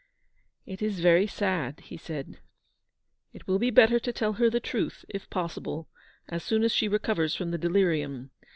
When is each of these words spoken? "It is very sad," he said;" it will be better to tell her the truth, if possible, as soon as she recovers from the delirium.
"It 0.65 0.81
is 0.81 0.99
very 0.99 1.27
sad," 1.27 1.81
he 1.81 1.95
said;" 1.95 2.39
it 3.35 3.45
will 3.47 3.59
be 3.59 3.69
better 3.69 3.99
to 3.99 4.11
tell 4.11 4.33
her 4.33 4.49
the 4.49 4.59
truth, 4.59 5.05
if 5.07 5.29
possible, 5.29 5.89
as 6.27 6.43
soon 6.43 6.63
as 6.63 6.71
she 6.71 6.87
recovers 6.87 7.35
from 7.35 7.51
the 7.51 7.59
delirium. 7.59 8.31